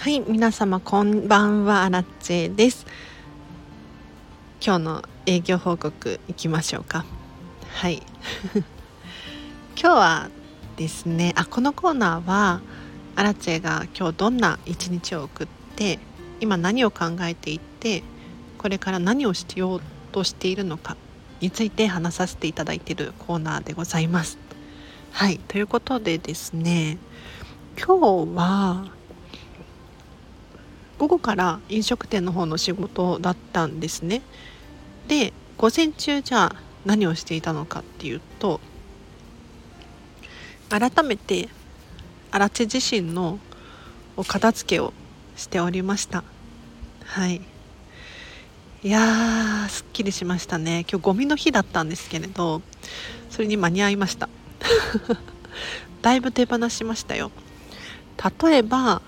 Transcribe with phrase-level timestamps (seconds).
[0.00, 2.86] はい皆様こんばんはアラチェです。
[4.64, 7.04] 今日の営業報告いきましょうか。
[7.68, 8.02] はい。
[9.78, 10.30] 今日は
[10.78, 12.62] ですねあこのコーナーは
[13.14, 15.46] アラチェが今日どんな一日を送っ
[15.76, 15.98] て
[16.40, 18.02] 今何を考えていて
[18.56, 19.82] これから何をしよう
[20.12, 20.96] としているのか
[21.42, 24.38] について話させていただいているコーナーでございます。
[25.12, 26.96] はいということでですね
[27.76, 28.99] 今日は
[31.00, 34.20] 午後から飲食店の方の仕事だったんですね。
[35.08, 38.60] で午前中じゃあ何をしていたのかっていうと
[40.68, 41.48] 改めて
[42.30, 43.38] 荒地自身の
[44.14, 44.92] お片付けを
[45.36, 46.22] しておりました。
[47.06, 47.40] はい。
[48.82, 50.84] いやーすっきりしましたね。
[50.86, 52.60] 今日ゴミの日だったんですけれど
[53.30, 54.28] それに間に合いました。
[56.02, 57.30] だいぶ手放しましたよ。
[58.42, 59.00] 例えば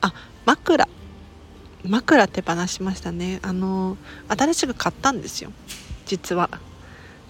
[0.00, 0.14] あ
[0.46, 0.86] 枕。
[1.84, 3.40] 枕手放しましたね。
[3.42, 3.96] あの
[4.28, 5.52] 新しく買ったんですよ。
[6.06, 6.50] 実は。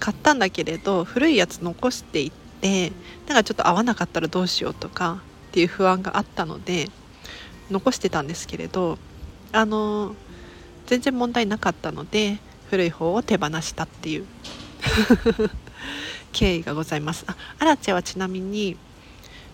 [0.01, 2.91] 買ったんだけれど古いやつ残していって
[3.29, 5.21] なんかちょっと合わなかったらどうしようとか
[5.51, 6.89] っていう不安があったので
[7.71, 8.99] 残してたんですけれど
[9.53, 10.17] あの
[10.87, 12.39] 全然問題なかったので
[12.71, 14.27] 古い方を手放したっていう
[16.33, 17.25] 経緯がございます。
[17.27, 18.77] あアラチェはちなみに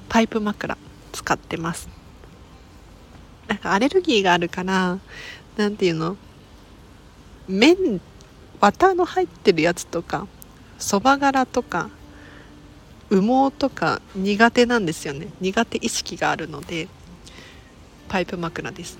[0.09, 0.79] パイプ枕
[1.13, 1.89] 使ってます。
[3.49, 4.99] なんかアレルギーがあるから
[5.57, 6.17] 何ていうの？
[7.49, 8.01] 麺
[8.61, 10.27] 綿の入ってるやつとか
[10.79, 11.91] そば殻とか
[13.11, 16.89] 羽毛とか苦手なんですよね苦手意識があるので
[18.09, 18.99] パイプ枕です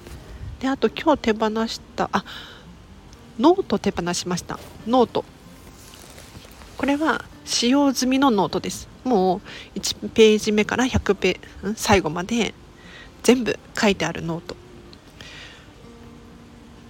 [0.61, 2.25] であと今日手放したあ
[3.39, 5.25] ノート手放しましたノート
[6.77, 9.41] これは使用済みのノートですも
[9.75, 12.55] う1ページ目から100ページ最後まで
[13.27, 14.55] 全部書いてあるノート。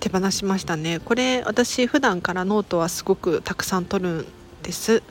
[0.01, 1.01] 手放しましたね。
[1.01, 4.27] これ私普段からノートはすごくたくさん取るん
[4.63, 5.03] です。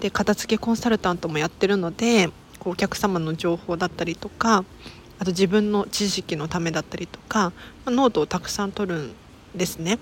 [0.00, 2.28] で片付けコンサルタントもやってるので
[2.66, 4.66] お客様の情報だったりとか
[5.18, 7.54] あと自分の知識のためだったりとか
[7.86, 9.14] ノートをたくさん取るん
[9.54, 9.98] ですね。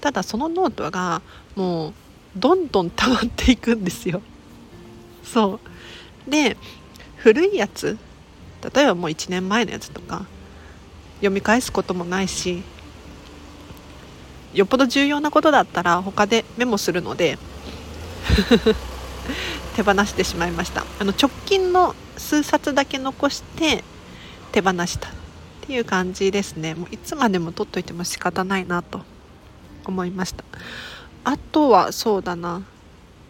[0.00, 1.22] ただそのノートが
[1.54, 1.94] もう
[2.34, 4.22] どんどん溜まっていくんですよ。
[5.22, 5.60] そ
[6.26, 6.28] う。
[6.28, 6.56] で
[7.18, 7.96] 古いやつ
[8.62, 10.26] 例えばもう1年前のやつとか
[11.16, 12.62] 読み返すこともないし
[14.54, 17.38] よっぽど重要なことだったら他でメモするので
[19.76, 20.84] 手放してしまいました。
[20.98, 23.84] あの直近の数冊だけ残して
[24.52, 25.12] 手放したっ
[25.60, 26.74] ていう感じですね。
[26.74, 29.02] もういつまでも取っといても仕方ないなと
[29.84, 30.44] 思いました。
[31.24, 32.62] あとはそうだな。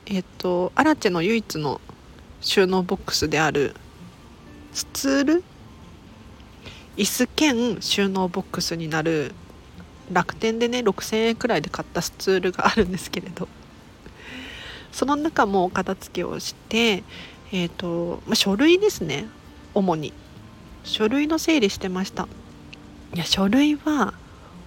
[0.07, 1.81] えっ、とアラチェの唯一の
[2.41, 3.75] 収納ボックスである
[4.73, 5.45] スツール？
[6.97, 9.33] 椅子兼収納ボックスになる
[10.13, 13.49] 楽天でね6000円くらいで買ったスツールがあるんですけれど。
[14.91, 17.05] その中もお片付けをして
[17.53, 19.27] えっ、ー、と、まあ、書類ですね。
[19.75, 20.13] 主に。
[20.83, 22.27] 書類の整理してました。
[23.15, 24.15] いや書類は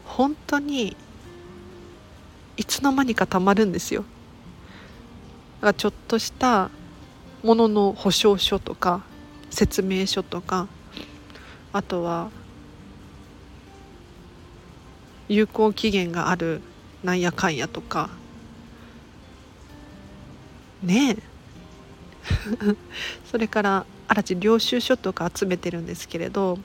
[0.06, 0.96] 本当に
[2.58, 4.02] いつの間にかたまるんですよ。
[4.02, 6.70] だからちょっとした
[7.44, 9.04] ものの保証書とか
[9.52, 10.68] 説明書とか
[11.72, 12.32] あとは
[15.30, 16.62] 有効期限がある
[17.04, 18.10] なんやかんやとか。
[20.84, 21.24] ねえ。
[23.32, 26.60] それから荒地領収書とか集めてるんですけれど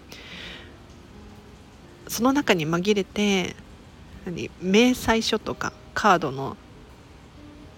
[2.09, 3.57] その中に紛れて
[4.25, 6.57] 何明細書とかカードの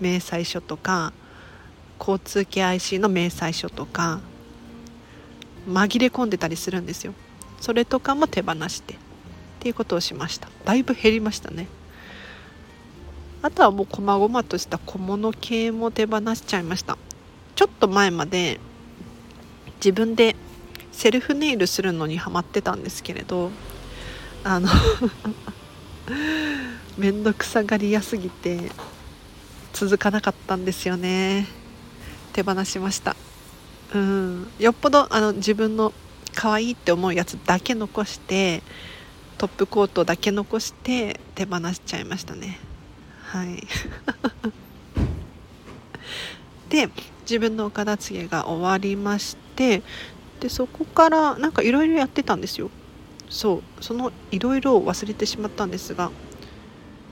[0.00, 1.12] 明細書とか
[2.00, 4.20] 交通系 IC の明細書とか
[5.66, 7.14] 紛れ込んでたりするんですよ。
[7.60, 8.94] それとかも手放して。
[8.94, 8.96] っ
[9.60, 10.48] ていうことをしました。
[10.64, 11.66] だいぶ減りましたね。
[13.42, 16.96] あとはもう細々とした小物系も手放しちゃいました。
[17.56, 18.60] ちょっと前まで
[19.76, 20.37] 自分で
[20.93, 23.50] セルフネイルするのにハマってたんですけれど
[24.43, 24.69] あの
[26.99, 28.72] 面倒くさがりやすぎて
[29.72, 31.46] 続かなかったんですよね。
[32.32, 33.16] 手放しました。
[33.94, 34.49] うん。
[34.58, 35.93] よっぽどあの自分の
[36.35, 38.62] 可愛いって思うやつだけ残して
[39.38, 42.58] トップコートだけ残して手放しちゃいましたね。
[43.23, 43.67] はい。
[46.69, 46.90] で
[47.23, 49.82] 自分のお片付けが終わりまして
[50.40, 52.70] でそこからなんかいろいろやってたんですよ。
[53.31, 53.82] そう。
[53.82, 56.11] そのいろいろ忘れてしまったんですが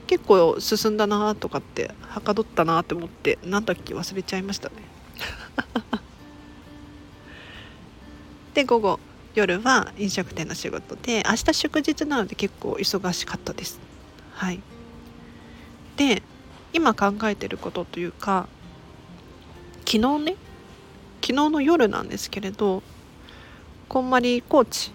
[0.07, 4.75] 結構進んだなとかってはかどったなって思って何だっけ忘れちゃいましたね。
[8.57, 8.99] で午後
[9.35, 13.79] 夜は飲食店の仕事で明日祝日なので結構忙しかったです。
[14.33, 14.59] はい。
[15.95, 16.23] で
[16.73, 18.49] 今考えてることというか
[19.85, 20.35] 昨日ね
[21.21, 22.81] 昨日の夜なんですけれど
[23.87, 24.91] こんまりコーチ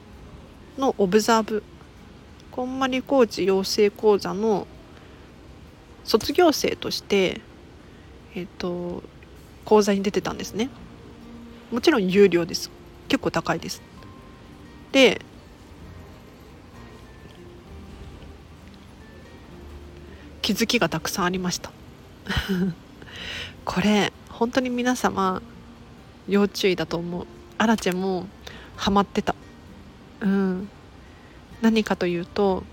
[0.76, 1.62] のオブザーブ
[2.50, 4.66] こんまりコーチ養成講座の
[6.02, 7.40] 卒業生として
[8.34, 9.04] えっ、と
[9.64, 10.68] 講座に出てたんですね。
[11.70, 12.81] もちろん有料です。
[13.08, 13.82] 結構高いです。
[14.92, 15.20] で
[20.42, 21.72] 気づきがたくさんありました。
[23.64, 25.40] これ本当に皆様
[26.28, 27.26] 要注意だと思う。
[27.58, 28.26] アラチェも
[28.76, 29.34] ハマってた。
[30.20, 30.68] うん。
[31.60, 32.64] 何かというと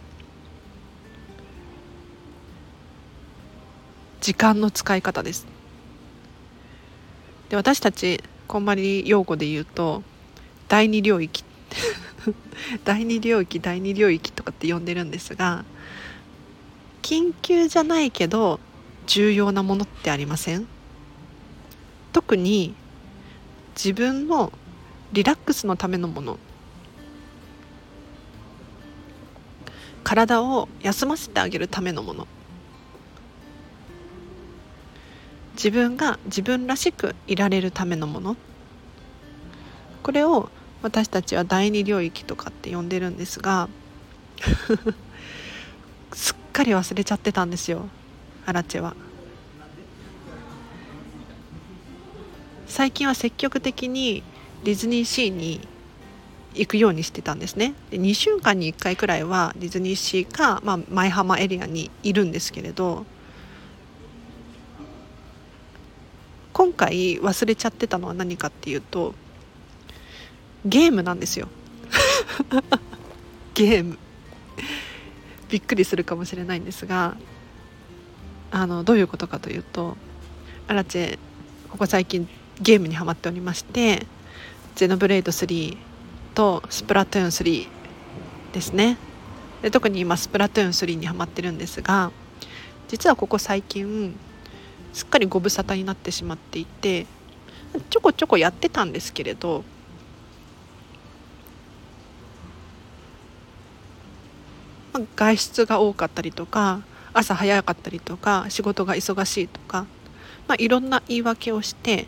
[4.21, 5.45] 時間の使い方です。
[7.49, 10.03] で私たちこんまり用語で言うと
[10.69, 11.44] 第二領域。
[12.86, 15.63] 第二領域第二領域とかって呼んでるんですが
[17.01, 18.60] 緊急じゃないけど
[19.07, 20.68] 重要なものってありません？
[22.13, 22.75] 特に
[23.75, 24.51] 自分の
[25.12, 26.38] リラックスのためのもの。
[30.04, 32.27] 体を休ませてあげるためのもの。
[35.54, 38.36] 自分が自分らしくいられるためのもの。
[40.04, 40.50] これを
[40.81, 43.67] 私たちは第二領域とかって呼んでるんですが
[46.13, 47.89] すっかり忘れちゃってたんですよ
[48.45, 48.95] アラチェは。
[52.67, 54.23] 最近は積極的に
[54.63, 55.67] ディズニーシーに
[56.53, 57.73] 行くようにしてたんですね。
[57.89, 63.05] で2週間に1回くらいはディズニーシーか、まあ、舞浜エリアにいるんですけれど
[66.53, 69.15] 今回忘れちゃってたのは何かっていうと
[70.65, 71.47] ゲームなんですよ。
[73.53, 73.97] ゲーム。
[75.50, 77.17] びっくりするかもしれないんですが
[78.51, 79.97] あのどういうことかというと
[80.67, 81.19] アラチェ
[81.69, 82.29] ここ最近
[82.61, 84.06] ゲームにはまっておりまして
[84.75, 85.77] ゼノブレイド3
[86.35, 87.67] とスプラトゥーン3
[88.53, 88.97] ですね。
[89.61, 92.11] で特に今スプラトゥーン3にはまってるんですが
[92.88, 94.15] 実はここ最近
[94.94, 97.06] すっかりご無沙汰になってしまっていて
[97.89, 99.63] ちょこちょこやってたんですけれど
[105.15, 106.81] 外出が多かったりとか
[107.13, 109.85] 朝早かったりとか仕事が忙しいとか、
[110.47, 112.07] まあ、いろんな言い訳をして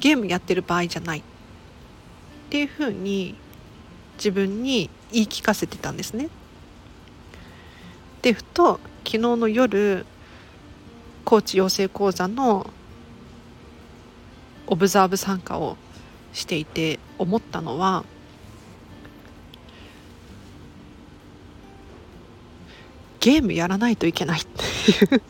[0.00, 1.22] ゲームやってる場合じゃないっ
[2.50, 3.34] ていうふうに
[4.16, 6.28] 自分に言い聞かせてたんですね。
[8.22, 10.04] でふと昨日の夜
[11.24, 12.68] コーチ養成講座の
[14.66, 15.76] オブザーブ参加を
[16.32, 18.04] していて思ったのは
[23.20, 25.22] ゲームやらないといけないっていう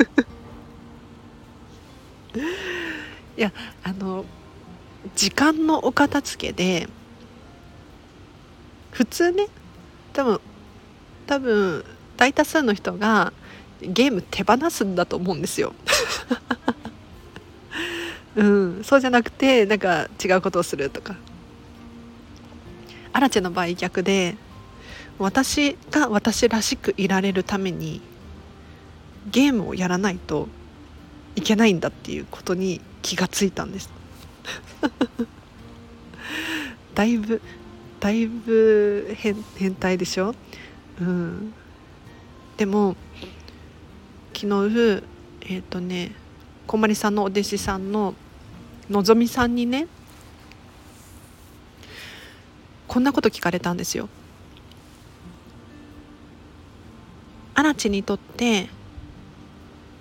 [3.37, 3.53] いや
[3.83, 4.25] あの
[5.17, 6.89] 時間のお片付けで
[8.93, 9.49] 普通ね
[10.13, 10.41] 多分
[11.27, 11.85] 多分
[12.17, 13.33] 大多数の人が
[13.81, 15.73] ゲーム手放すんだと思うんですよ。
[18.37, 21.17] うん、そうじゃなくてなんか違うことをするとか
[23.13, 24.37] アラチェの場合逆で
[25.21, 28.01] 私が私らしくいられるために
[29.31, 30.49] ゲームをやらないと
[31.37, 33.91] いけないんだっていうことに気がついたんです。
[36.95, 37.43] だいぶ
[38.01, 40.35] だいぶ変変態でしょ？
[41.01, 41.53] うん。
[42.57, 42.97] でも
[44.35, 45.03] 昨日
[45.43, 46.13] えっ、ー、とね
[46.67, 48.15] こまりさんのお弟子さんの
[48.89, 49.87] のぞみさんにね
[52.89, 54.09] こんなこと聞かれたんですよ。
[57.61, 58.71] アラチにとって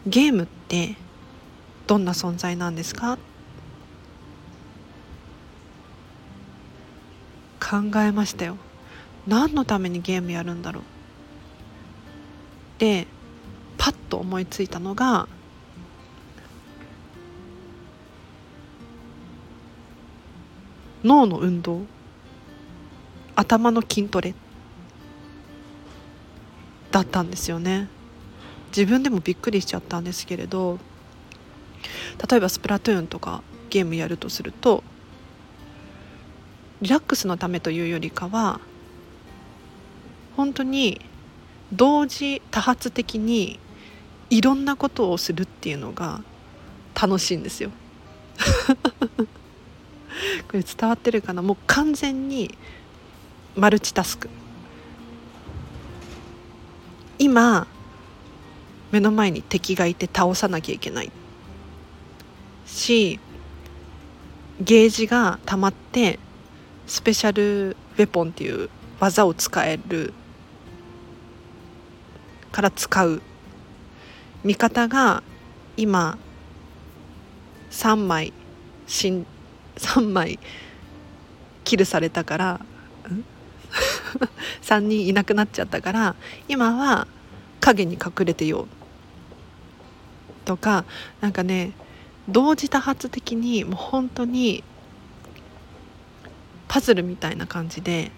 [0.07, 0.95] ゲームって
[1.87, 3.17] どんな存在なんですか？
[7.59, 8.55] 考えましたよ。
[9.27, 10.83] 何のためにゲームやるんだろう？
[12.79, 13.07] で
[13.77, 15.27] パッと思いついたのが
[21.03, 21.81] 脳の運動。
[23.35, 24.33] 頭の筋トレ。
[26.91, 27.87] だったんですよね。
[28.75, 30.79] 自分でもびっくりしちゃったんですけれど
[32.29, 34.83] 例えばスプラトゥーンとかゲームやるとすると
[36.81, 38.59] リラックスのためというよりかは
[40.37, 41.01] 本当に
[41.73, 43.59] 同時多発的に
[44.29, 46.21] いろんなことをするっていうのが
[46.99, 47.71] 楽しいんですよ。
[50.47, 51.41] これ伝わってるかな？
[51.41, 52.57] もう完全に
[53.55, 54.29] マルチタスク。
[57.19, 57.67] 今
[58.91, 61.11] 目の前に敵がいて倒さなきゃいけない。
[62.65, 63.19] し
[64.61, 66.17] ゲージが溜まって
[66.87, 70.13] スペシャルウェポンっていう技を使える
[72.51, 73.21] から使う。
[74.43, 75.21] 味方が
[75.75, 76.17] 今
[77.71, 78.31] 3枚
[78.87, 79.25] しん
[79.75, 80.39] 3枚
[81.65, 82.61] キルされたから
[84.61, 86.15] 3人いなくなっちゃったから
[86.47, 87.07] 今は
[87.59, 88.67] 影に隠れてよう
[90.45, 90.85] とか
[91.21, 91.73] なんかね
[92.27, 94.63] 同時多発的にもう本当に
[96.67, 98.11] パズルみたいな感じで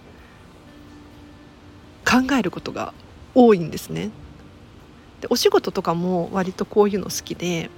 [2.05, 2.93] 考えることが
[3.33, 4.11] 多いんですね。
[5.21, 7.69] でお仕事とかも割とこういうの好きで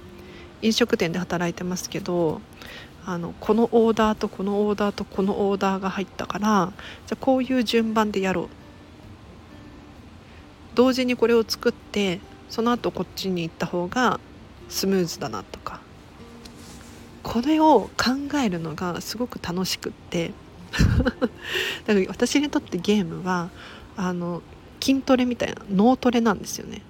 [0.62, 2.40] 飲食店で働いてますけど
[3.06, 6.72] あのこのオーダーとこのオーダーとこのオーダーが入ったから
[7.06, 8.48] じゃあこういう順番でやろう。
[10.74, 14.18] 同時にこれを作ってその後こっちに行った方が
[14.68, 15.80] スムーズだなとか。
[17.22, 20.32] これを考えるのがすごく楽しくって。
[21.86, 23.50] だから私にとってゲームは
[23.96, 24.42] あの
[24.80, 26.82] 筋トレみたいな脳トレなんですよね。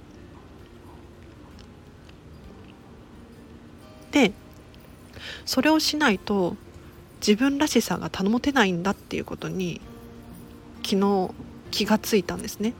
[5.45, 6.57] それをしないと
[7.27, 9.81] 自分らしさが保てないんだっていうことに
[10.85, 11.31] 昨日
[11.71, 12.75] 気がついたんですね。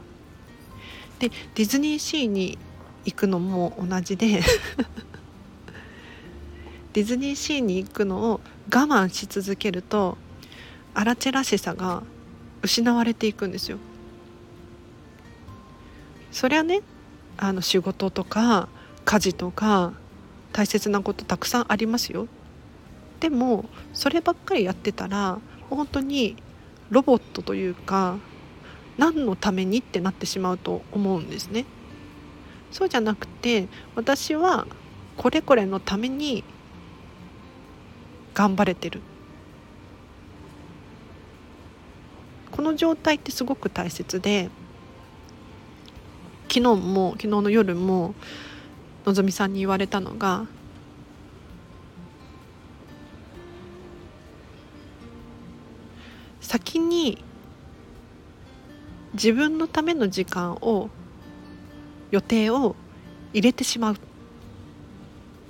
[1.19, 2.59] でディズニーシーに
[3.05, 4.43] 行くのも同じで
[6.93, 10.19] ディズニーシーに行くのを我慢し続けると
[10.95, 12.03] アラチェらしさが
[12.63, 13.79] 失われていくんですよ。
[16.31, 16.83] そりゃね
[17.37, 18.69] あの仕事とか
[19.05, 19.93] 家事とか
[20.53, 22.29] 大切なことたくさんありますよ。
[23.25, 23.65] でも
[23.95, 25.39] そればっかりやってたら
[25.71, 26.37] 本当に
[26.91, 28.19] ロボットというか
[28.99, 31.65] 何のためにってなってしまうと思うんですね。
[32.71, 34.67] そうじゃなくて私は
[35.17, 36.45] これこれのために
[38.35, 39.01] 頑張れてる
[42.51, 44.51] この状態ってすごく大切で
[46.49, 48.15] 昨日も昨日の夜も
[49.07, 50.47] のぞみさんに言われたのが
[56.55, 57.19] 先に
[59.13, 60.89] 自分のための時間を
[62.13, 62.77] 予定を
[63.33, 63.97] 入れてしまうっ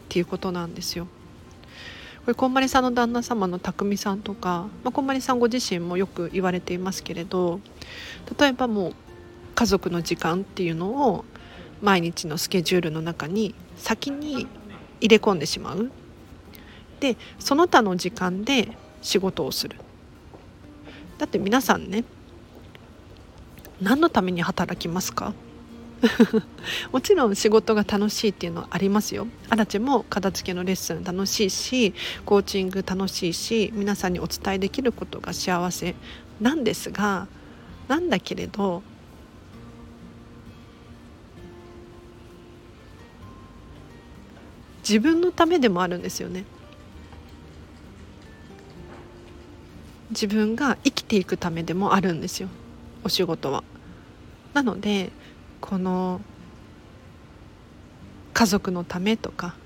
[0.08, 1.04] ていうことなんですよ。
[1.04, 7.60] これこんまりさんの旦那様の匠さんとか、まあ、こんまりさんご自身もよく言われていますけれど
[8.38, 8.94] 例えばもう
[9.54, 11.26] 家族の時間っていうのを
[11.82, 14.46] 毎日のスケジュールの中に先に
[15.02, 15.90] 入れ込んでしまう
[17.00, 19.76] でその他の時間で仕事をする
[21.18, 22.04] だって皆さんね
[23.80, 25.32] 何のために働きますか？
[26.92, 29.26] もちろん仕事が楽しいっていうのはありますよ。
[29.48, 31.94] アラチも片付けのレッスン楽しいし
[32.26, 35.94] コーチング楽しいし皆さんにお伝えできることが幸せ
[36.40, 37.26] なんですが
[37.88, 38.82] なんだけれど
[44.86, 46.44] 自分のためでもあるんですよね。
[50.14, 52.48] 自分が生きていくためでもあるんですよ
[53.02, 53.62] お仕事は。
[54.54, 55.10] なので
[55.60, 56.20] この
[58.32, 59.56] 家族のためとか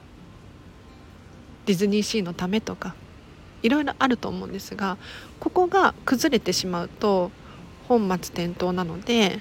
[1.67, 2.95] ディズニーシーのためとか
[3.63, 4.97] いろいろあると思うんですが
[5.39, 7.31] ここが崩れてしまうと
[7.87, 9.41] 本末転倒なので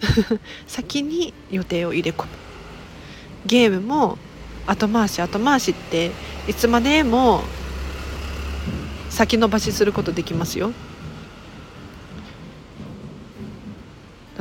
[0.66, 2.30] 先に予定を入れ込む
[3.44, 4.18] ゲームも
[4.66, 6.12] 後回し後回しって
[6.46, 7.42] いつまでも
[9.18, 10.70] 先延ばしすることできますよ。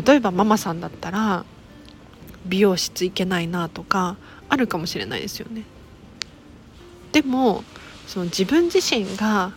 [0.05, 1.46] 例えばママさんだったら
[2.46, 4.17] 美容室行けないなとか
[4.50, 5.63] あるかもしれないですよね。
[7.12, 7.63] でも
[8.05, 9.53] その自分自身が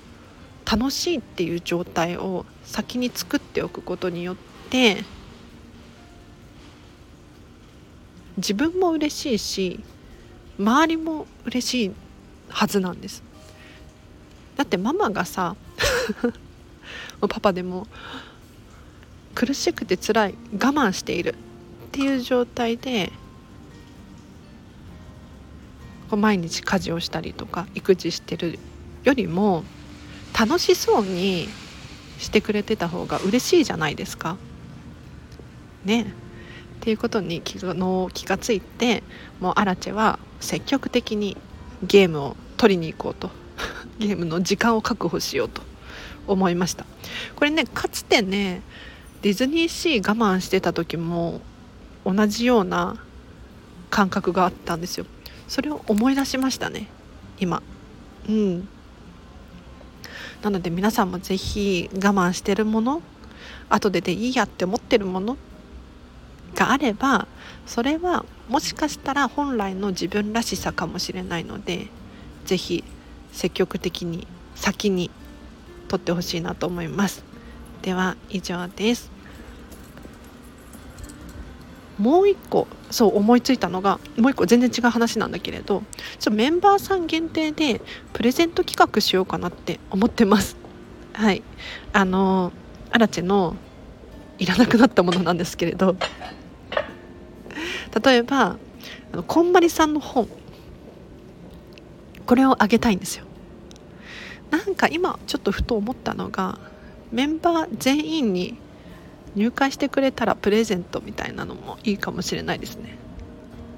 [0.64, 4.36] 楽しいっていう状態を先に作っておくことによっ
[4.70, 5.04] て
[8.38, 9.80] 自分も嬉しいし
[10.58, 11.92] 周りも嬉しい
[12.48, 13.29] はずなんです。
[14.60, 15.56] だってママがさ
[17.30, 17.86] パパでも
[19.34, 21.34] 苦しくて辛い我慢している
[21.86, 23.10] っていう状態で
[26.10, 28.58] こう毎日家事をしたりとか育児してる
[29.02, 29.64] よりも
[30.38, 31.48] 楽しそうに
[32.18, 34.36] してくれてた方が嬉しいじゃないですか。
[35.86, 36.06] ねっ
[36.80, 39.02] ていうことに昨日気がついて
[39.40, 41.38] もうアラチェは積極的に
[41.82, 43.30] ゲームを取りに行こうと
[43.98, 45.62] ゲームの時間を確保しようと
[46.26, 46.84] 思いました。
[47.36, 48.62] これねかつてね
[49.22, 51.40] ディズニーシー我慢してた時も
[52.04, 52.96] 同じような
[53.90, 55.06] 感覚があったんですよ。
[55.48, 56.88] それを思い出しましたね
[57.38, 57.62] 今。
[58.28, 58.68] うん。
[60.42, 63.02] なので皆さんも是非我慢してるもの
[63.68, 65.36] 後ででいいやって思ってるもの
[66.54, 67.28] があれば
[67.66, 71.88] それはもしかしたら本来の自分らしさかもしれないので
[72.46, 72.84] 是非
[73.32, 75.10] 積極的に先に
[75.88, 77.24] 取ってほしいなと思います。
[77.82, 79.10] では以上です。
[81.98, 85.82] もう一個そう思いついたのがもう一個全然違う話なんだけれど
[86.18, 87.82] ちょメンバーさん限定で
[88.14, 90.56] プレゼント企画しようかなって思ってます。
[91.12, 91.42] はい。
[91.92, 92.52] あの
[92.90, 93.56] アラチェの
[94.38, 95.96] いらなくなったものなんですけれど。
[98.04, 98.56] 例えば
[99.12, 100.28] あのこんまりさんの本。
[102.30, 103.24] これをあげたいんですよ。
[104.52, 106.60] なんか今ちょっとふと思ったのが
[107.10, 108.56] メンバー全員に
[109.34, 112.96] 入会してくれたらプレゼントみたいなのもいいかもしれないですね。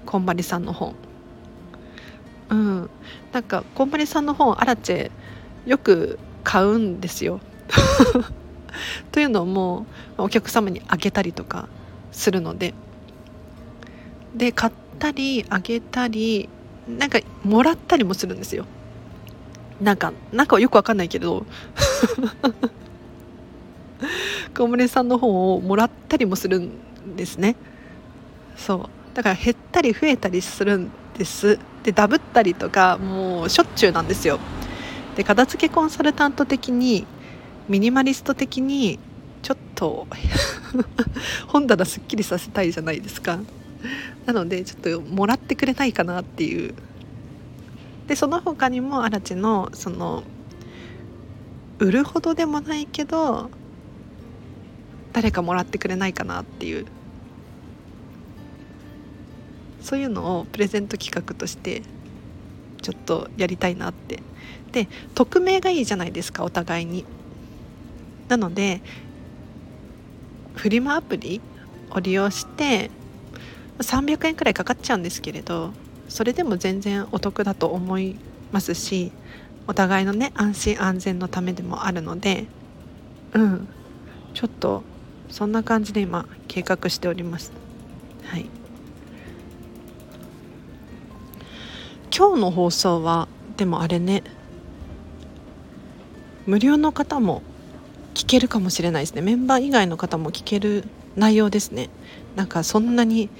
[0.05, 0.95] こんまりさんの本
[2.51, 2.91] うん。
[3.33, 5.11] なんかこんまりさんの本アラチェ
[5.65, 7.41] よく買うんですよ。
[9.13, 9.87] というのも
[10.19, 11.71] お客様にあげたりとか
[12.11, 12.75] するので。
[14.37, 16.51] で買ったりあげたり
[16.89, 18.67] なんかもらったりもするんですよ。
[19.81, 21.47] なんかなんかよくわかんないけど。
[24.55, 26.71] 小森さんの本をもらったりもするん
[27.17, 27.57] ですね。
[28.57, 29.17] そう。
[29.17, 31.59] だから減ったり増えたりするんです。
[31.83, 34.39] でダブったりとかもうしょっちゅうなんですよ。
[35.17, 37.07] で片付けコンサルタント的に
[37.69, 38.99] ミニマリスト的に
[39.43, 40.07] ちょっと
[41.49, 43.39] 本棚すっきりさせたいじゃないですか。
[44.27, 46.75] なのでちょっともらってくれないかなっていう。
[48.07, 50.25] でその他にもアラチのその
[51.79, 53.51] 売るほどでもないけど
[55.13, 56.87] 誰かもらってくれないかなっていう。
[59.81, 61.83] そういうのをプレゼント企画として
[62.83, 64.23] ちょっとやりたいなって。
[64.71, 67.05] で匿名がいいじゃないですかお互いに。
[68.29, 68.81] なので
[70.55, 71.41] フリマアプリ
[71.91, 72.91] を利用して
[73.83, 75.73] 300円くらいかかっちゃうんですけれど
[76.09, 78.17] それでも全然お得だと思い
[78.51, 79.13] ますし
[79.67, 82.47] お互いのね安心安全のためでもあるので
[83.35, 83.69] うん。
[84.35, 84.83] ちょっと
[85.29, 87.53] そんな感じで今計画しております。
[88.25, 88.47] はい。
[92.15, 94.23] 今日の放送はでもあれね
[96.47, 97.43] 無料の方も
[98.15, 99.23] 聞けるかもしれないですね。
[99.23, 100.85] メンバー以外の方も聞ける
[101.17, 101.89] 内容ですね。
[102.37, 103.31] なんかそんなに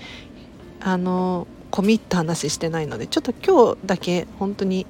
[0.85, 4.87] あの込みった話してないのでちょっと今日だけ本当に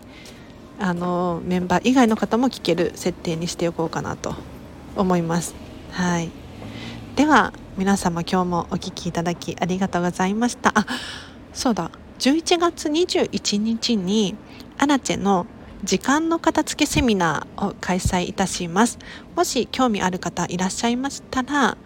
[0.81, 4.35] あのメンバー以外の方も聞ける設定にしておこうかなと
[4.97, 5.55] 思います。
[5.93, 6.31] はい。
[7.15, 10.73] では皆様今日もお聴きいただきありがとうございました。
[10.75, 10.87] あ
[11.53, 11.91] そうだ。
[12.19, 14.35] 11月21日に
[14.79, 15.47] アラチェの
[15.85, 18.99] 時間の片付けセミナーを開催いたします。
[19.37, 21.77] もし興味ある方いらっしゃいましたら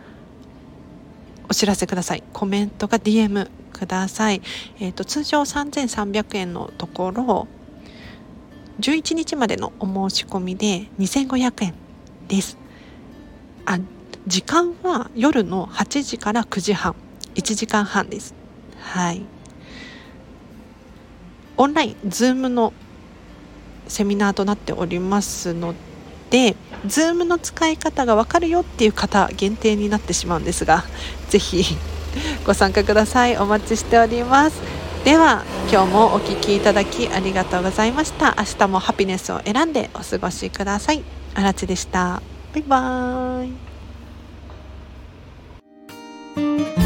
[1.49, 2.23] お知らせください。
[2.33, 4.41] コメントか DM ください、
[4.81, 7.47] えーと、通常3300円のところ
[8.81, 11.75] 11日までのお申し込みで2500円
[12.29, 12.59] です。
[13.65, 13.79] あ
[14.27, 16.95] 時間は夜の8時から9時半。
[17.35, 18.35] 1時間半です。
[18.79, 19.23] はい。
[21.57, 22.73] オンライン Zoom の
[23.89, 25.75] セミナーとなっておりますの
[26.29, 26.55] で
[26.87, 30.85] Zoom の使い方が分かるよっていう方限定になってしまうんですが
[31.31, 31.65] 是非
[32.47, 33.37] ご参加ください。
[33.37, 34.61] お待ちしております。
[35.05, 38.35] では今日もお聴きいただきありがとうございました。
[38.39, 41.05] 明日もハピネスを選んでお過ごしください。
[41.35, 42.21] あらでした。
[42.53, 43.47] バイバー
[46.83, 46.86] イ。